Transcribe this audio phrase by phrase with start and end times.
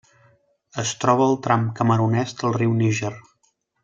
[0.83, 3.13] Es troba al tram camerunès del riu Níger.